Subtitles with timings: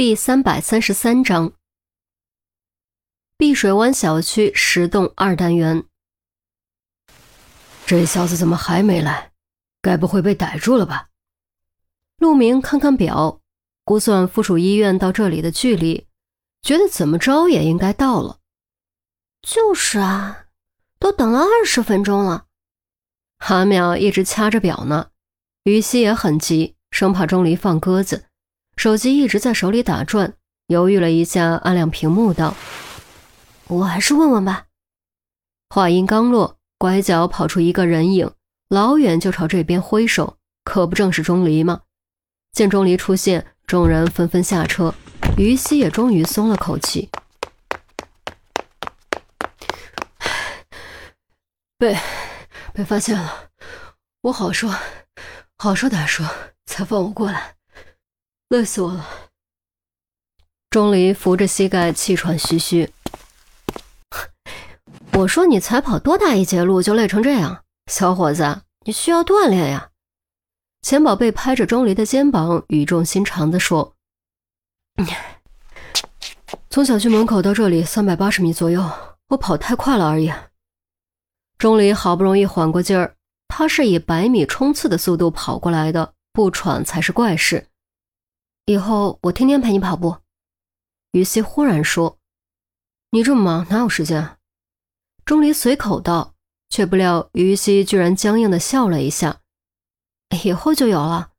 [0.00, 1.52] 第三百三十三章，
[3.36, 5.84] 碧水湾小区十栋二单元。
[7.84, 9.32] 这小子怎么还没来？
[9.82, 11.08] 该不会被逮住了吧？
[12.16, 13.42] 陆明看看表，
[13.84, 16.06] 估算附属医院到这里的距离，
[16.62, 18.38] 觉得怎么着也应该到了。
[19.42, 20.46] 就是啊，
[20.98, 22.46] 都等了二十分钟了。
[23.38, 25.10] 韩淼一直掐着表呢，
[25.64, 28.29] 于西也很急，生怕钟离放鸽子。
[28.80, 30.32] 手机一直在手里打转，
[30.68, 32.56] 犹豫了一下，按亮屏幕道
[33.68, 34.68] ：“我还是问问吧。”
[35.68, 38.32] 话音刚落，拐角跑出一个人影，
[38.70, 41.82] 老远就朝这边挥手，可不正是钟离吗？
[42.52, 44.94] 见钟离出现，众人纷纷下车，
[45.36, 47.10] 于西也终于松了口气。
[51.76, 51.98] 被
[52.72, 53.50] 被发现了，
[54.22, 54.74] 我好说
[55.58, 56.26] 好说歹说
[56.64, 57.56] 才放我过来。
[58.50, 59.06] 累死我了！
[60.70, 62.90] 钟离扶着膝盖，气喘吁吁。
[65.12, 69.90] 我说你才跑多大一截路就累成这样，小伙子，你需要锻炼呀。
[70.82, 73.94] 钱宝贝拍着钟离的肩膀，语重心长地说
[76.70, 78.84] ：“从小区门口到这里三百八十米左右，
[79.28, 80.32] 我跑太快了而已。”
[81.56, 83.14] 钟离好不容易缓过劲儿，
[83.46, 87.68] 他是以百米冲刺的速度跑过来的，不喘才是怪事。
[88.70, 90.18] 以后我天天陪你跑步。”
[91.12, 92.18] 于西忽然说
[93.10, 94.36] ，“你这么忙，哪有时间？”
[95.26, 96.34] 钟离随口道，
[96.68, 99.40] 却不料于西居然僵硬的笑了一下
[100.44, 101.32] ，“以后就有了，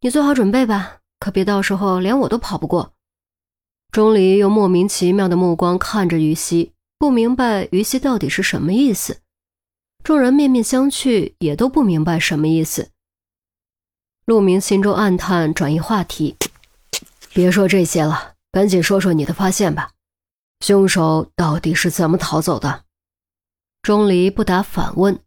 [0.00, 2.92] 你做好准备吧，可别到时候连我都跑不过。”
[3.90, 9.20] 钟离用莫名其妙的目光看着于西，不明白于西到底是什么意思。
[10.02, 12.90] 众人面面相觑，也都不明白什么意思。
[14.26, 16.36] 陆明心中暗叹，转移话题
[17.32, 19.90] ：“别说这些了，赶紧说说你的发现吧。
[20.60, 22.84] 凶手到底是怎么逃走的？”
[23.82, 25.18] 钟离不答，反问：“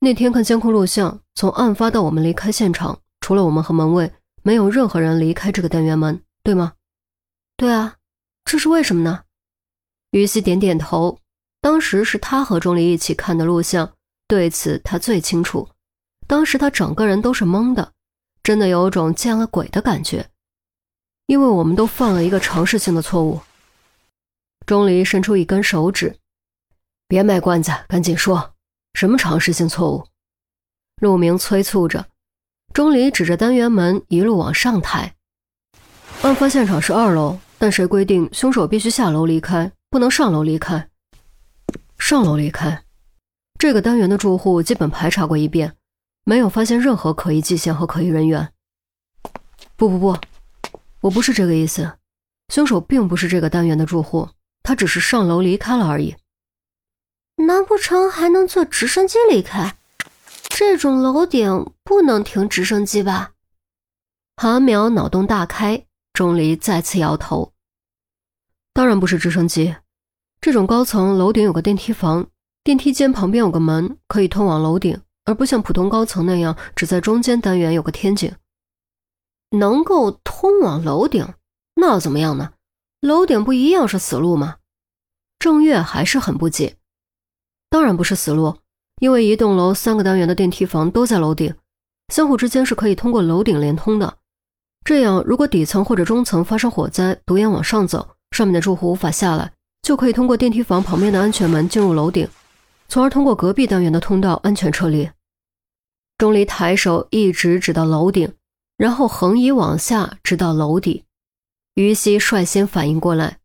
[0.00, 4.12] 那天看监控录像，从案发到我们离开现场，除了我们和门卫，
[4.42, 6.74] 没有任何人离开这个单元门，对吗
[7.56, 7.96] ？”“对啊，
[8.44, 9.24] 这是为什么呢？”
[10.12, 11.18] 于西点点头。
[11.60, 13.92] 当时是他和钟离一起看的录像，
[14.28, 15.68] 对此他最清楚。
[16.28, 17.92] 当时他整个人都是懵的。
[18.44, 20.30] 真的有种见了鬼的感觉，
[21.26, 23.40] 因为我们都犯了一个常识性的错误。
[24.64, 26.16] 钟离伸出一根手指，
[27.06, 28.52] 别卖关子，赶紧说，
[28.94, 30.06] 什么常识性错误？
[31.00, 32.06] 陆明催促着。
[32.72, 35.14] 钟离指着单元门，一路往上抬。
[36.22, 40.88] 案发现场是二楼，但谁规定凶手必须下楼离开，不能上楼离开？
[41.98, 42.84] 上楼离开？
[43.58, 45.76] 这个单元的住户基本排查过一遍。
[46.28, 48.52] 没有发现任何可疑迹象和可疑人员。
[49.76, 50.18] 不不不，
[51.00, 51.98] 我不是这个意思。
[52.48, 54.28] 凶手并不是这个单元的住户，
[54.62, 56.14] 他只是上楼离开了而已。
[57.36, 59.76] 难不成还能坐直升机离开？
[60.48, 63.32] 这种楼顶不能停直升机吧？
[64.36, 67.52] 韩淼脑洞大开，钟离再次摇头。
[68.72, 69.74] 当然不是直升机。
[70.40, 72.26] 这种高层楼顶有个电梯房，
[72.62, 75.00] 电梯间旁边有个门，可以通往楼顶。
[75.24, 78.32] 而不像普通高层那样，只在中间单元有个天井，
[79.50, 81.34] 能够通往楼顶，
[81.74, 82.52] 那又怎么样呢？
[83.00, 84.56] 楼顶不一样是死路吗？
[85.38, 86.76] 郑月还是很不解。
[87.68, 88.56] 当然不是死路，
[89.00, 91.54] 因为一栋楼三个单元的电梯房都在楼顶，
[92.12, 94.18] 相互之间是可以通过楼顶连通的。
[94.84, 99.52] 这样，如果底层或者中层发生火灾，独眼往上走，上面的住户无法下来，
[99.82, 102.28] 就可以通过电梯房旁边的安全门进入楼顶，
[102.88, 105.10] 从而通过隔壁单元的通道安全撤离。
[106.18, 108.32] 钟离抬手一直指到楼顶，
[108.76, 111.04] 然后横移往下，直到楼底。
[111.74, 113.38] 于西率先反应过来：“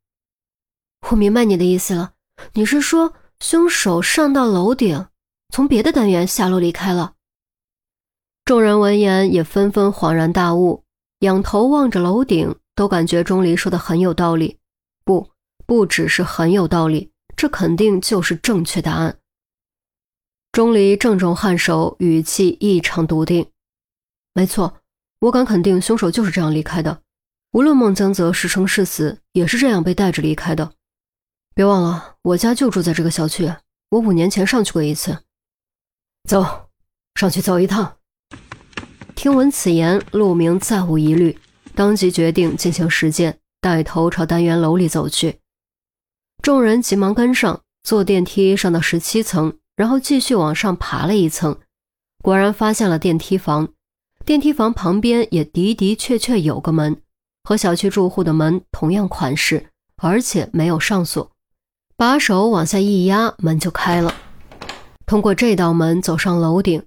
[1.09, 2.13] 我明白你的意思了，
[2.53, 5.07] 你是说凶手上到楼顶，
[5.49, 7.15] 从别的单元下楼离开了？”
[8.45, 10.83] 众人闻言也纷纷恍然大悟，
[11.19, 14.57] 仰头望着楼顶，都感觉钟离说的很有道理。
[15.03, 15.29] 不，
[15.65, 19.17] 不只是很有道理，这肯定就是正确答案。
[20.51, 23.49] 钟离正中颔首，语气异常笃定。
[24.33, 24.80] 没错，
[25.21, 27.01] 我敢肯定，凶手就是这样离开的。
[27.53, 30.73] 无论孟江泽是生是死，也是这样被带着离开的。
[31.55, 33.51] 别忘了，我家就住在这个小区，
[33.89, 35.23] 我五年前上去过一次。
[36.27, 36.69] 走
[37.15, 37.97] 上去走一趟。
[39.15, 41.37] 听闻此言，陆明再无疑虑，
[41.75, 45.39] 当即决定进行实践，带头朝单元楼里走去。
[46.41, 49.57] 众人急忙跟上，坐电梯上到十七层。
[49.77, 51.57] 然后继续往上爬了一层，
[52.21, 53.69] 果然发现了电梯房。
[54.25, 57.01] 电梯房旁边也的的确确有个门，
[57.43, 61.31] 和小区住户的门同样款式，而且没有上锁，
[61.97, 64.13] 把手往下一压，门就开了。
[65.05, 66.85] 通过这道门走上楼顶，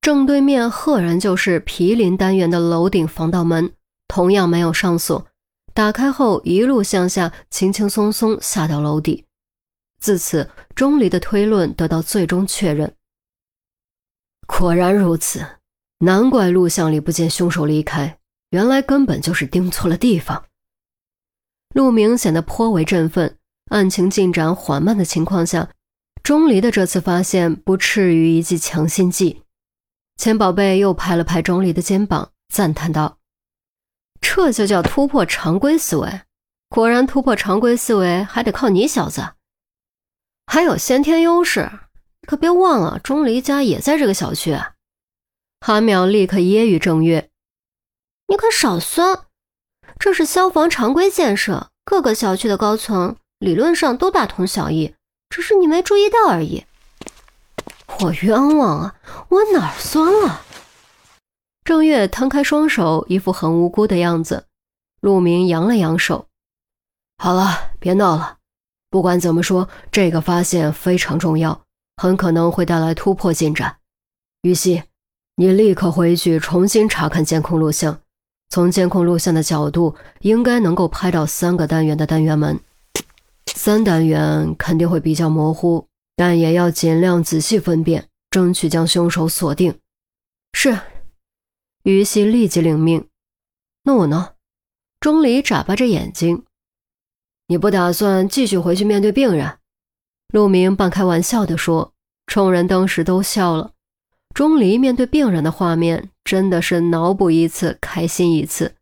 [0.00, 3.72] 正对面赫然就是毗邻单元的楼顶防盗门，
[4.08, 5.26] 同样没有上锁。
[5.72, 9.24] 打开后，一路向下，轻轻松松下到楼底。
[10.00, 12.92] 自此，钟离的推论得到最终确认。
[14.46, 15.46] 果然如此，
[16.02, 18.18] 难怪录像里不见凶手离开，
[18.50, 20.44] 原来根本就是盯错了地方。
[21.74, 23.36] 陆明显得颇为振奋。
[23.70, 25.68] 案情进展缓慢的情况下，
[26.24, 29.44] 钟离的这次发现不啻于一剂强心剂。
[30.16, 33.18] 钱宝贝又拍了拍钟离的肩膀，赞叹道。
[34.20, 36.22] 这就叫突破常规思维，
[36.68, 39.34] 果然突破常规思维还得靠你小子，
[40.46, 41.70] 还有先天优势，
[42.26, 44.58] 可别忘了钟离家也在这个小区。
[45.60, 47.30] 韩淼立刻揶揄郑月
[48.28, 49.26] ：“你可少酸，
[49.98, 54.94] 这是消防常规建设，各个小区的高层理论上都大同小异，
[55.28, 56.64] 只是你没注意到而已。”
[58.00, 58.94] 我冤枉啊，
[59.28, 60.42] 我哪儿酸了？
[61.62, 64.46] 郑月摊开双手，一副很无辜的样子。
[65.00, 66.26] 陆明扬了扬手
[67.18, 68.38] ：“好了，别闹了。
[68.88, 71.62] 不管怎么说，这个发现非常重要，
[71.96, 73.76] 很可能会带来突破进展。
[74.42, 74.84] 于西，
[75.40, 77.98] 你立刻回去重新查看监控录像。
[78.50, 82.60] 从监控录像的角度，应该能够拍到三个单元的单元门。
[83.46, 89.78] 三单元肯定会比较模糊，但也要尽量仔细分辨，争取将凶手锁定。
[90.52, 90.78] 是。”
[91.84, 93.08] 于西立即领命。
[93.84, 94.32] 那我呢？
[95.00, 96.44] 钟离眨巴着眼睛。
[97.46, 99.56] 你不打算继续回去面对病人？
[100.34, 101.94] 陆明半开玩笑地说。
[102.26, 103.72] 众人当时都笑了。
[104.34, 108.74] 钟离面对病人的画面，真的是脑补一次开心一次。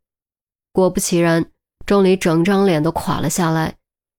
[0.72, 1.46] 果不其然，
[1.86, 3.74] 钟离整张脸都垮了下来。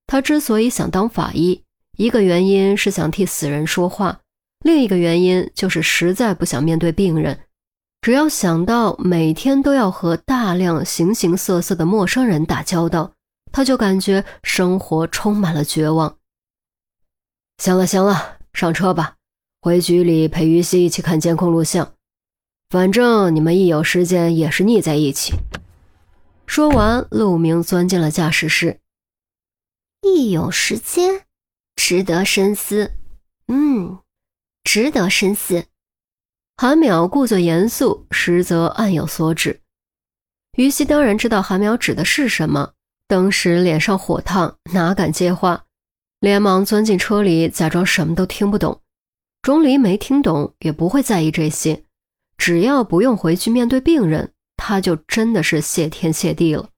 [0.08, 1.64] 他之所以想当法医，
[1.98, 4.22] 一个原因是想替死人说话，
[4.64, 7.40] 另一个原因就是实在不想面对病人。
[8.02, 13.14] 只要想到每天都要和大量形形色色的陌生人打交道，
[13.52, 16.18] 他就感觉生活充满了绝望。
[17.58, 19.18] 行了行了，上车吧，
[19.62, 21.94] 回局里陪于西一起看监控录像。
[22.70, 25.34] 反正你们一有时间也是腻在一起。
[26.46, 28.80] 说完，陆明钻进了驾驶室。
[30.02, 31.26] 一有时间，
[31.76, 32.92] 值得深思。
[33.48, 34.00] 嗯，
[34.64, 35.66] 值得深思。
[36.56, 39.62] 韩淼故作严肃，实则暗有所指。
[40.58, 42.74] 于西当然知道韩淼指的是什么，
[43.08, 45.66] 当时脸上火烫，哪敢接话，
[46.20, 48.82] 连忙钻进车里，假装什么都听不懂。
[49.42, 51.86] 钟离没听懂，也不会在意这些，
[52.38, 56.70] 只要不用回去面对病人，他就真的是谢天谢地了。